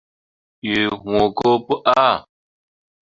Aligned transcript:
Ɗii 0.61 0.87
wũũ 1.09 1.25
ko 1.37 1.47
pu 1.65 1.73
aa. 1.99 2.15